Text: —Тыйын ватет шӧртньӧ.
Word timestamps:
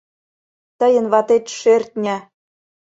—Тыйын 0.79 1.05
ватет 1.11 1.45
шӧртньӧ. 1.59 2.17